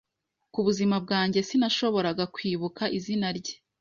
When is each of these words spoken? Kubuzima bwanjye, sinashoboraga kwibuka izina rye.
Kubuzima 0.53 0.95
bwanjye, 1.03 1.39
sinashoboraga 1.47 2.23
kwibuka 2.35 2.83
izina 2.97 3.27
rye. 3.37 3.55